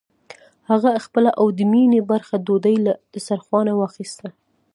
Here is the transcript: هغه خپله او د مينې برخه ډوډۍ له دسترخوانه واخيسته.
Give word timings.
هغه 0.69 0.91
خپله 1.05 1.31
او 1.39 1.47
د 1.57 1.59
مينې 1.71 2.01
برخه 2.11 2.35
ډوډۍ 2.45 2.75
له 2.85 2.93
دسترخوانه 3.13 3.73
واخيسته. 3.75 4.27